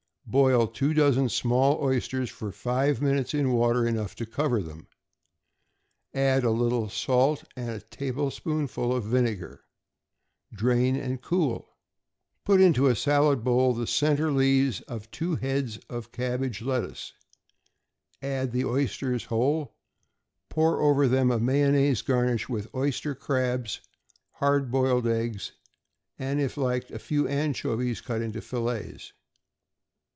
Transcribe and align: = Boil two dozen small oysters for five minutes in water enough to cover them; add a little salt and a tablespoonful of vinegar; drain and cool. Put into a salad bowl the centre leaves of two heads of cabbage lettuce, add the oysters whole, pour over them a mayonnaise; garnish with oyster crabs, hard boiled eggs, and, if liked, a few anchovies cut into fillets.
= 0.31 0.31
Boil 0.41 0.65
two 0.65 0.93
dozen 0.93 1.27
small 1.27 1.83
oysters 1.83 2.29
for 2.29 2.53
five 2.53 3.01
minutes 3.01 3.33
in 3.33 3.51
water 3.51 3.85
enough 3.85 4.15
to 4.15 4.25
cover 4.25 4.61
them; 4.63 4.87
add 6.13 6.45
a 6.45 6.51
little 6.51 6.87
salt 6.87 7.43
and 7.57 7.69
a 7.69 7.81
tablespoonful 7.81 8.95
of 8.95 9.03
vinegar; 9.03 9.65
drain 10.53 10.95
and 10.95 11.21
cool. 11.21 11.75
Put 12.45 12.61
into 12.61 12.87
a 12.87 12.95
salad 12.95 13.43
bowl 13.43 13.73
the 13.73 13.85
centre 13.85 14.31
leaves 14.31 14.79
of 14.81 15.11
two 15.11 15.35
heads 15.35 15.79
of 15.89 16.13
cabbage 16.13 16.61
lettuce, 16.61 17.11
add 18.21 18.53
the 18.53 18.63
oysters 18.63 19.25
whole, 19.25 19.75
pour 20.47 20.79
over 20.79 21.09
them 21.09 21.29
a 21.29 21.39
mayonnaise; 21.41 22.01
garnish 22.01 22.47
with 22.47 22.73
oyster 22.73 23.13
crabs, 23.13 23.81
hard 24.35 24.71
boiled 24.71 25.07
eggs, 25.07 25.51
and, 26.17 26.39
if 26.39 26.55
liked, 26.55 26.89
a 26.89 26.99
few 26.99 27.27
anchovies 27.27 27.99
cut 27.99 28.21
into 28.21 28.39
fillets. 28.39 29.11